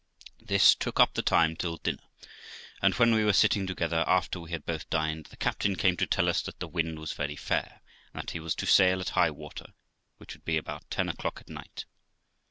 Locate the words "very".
7.13-7.35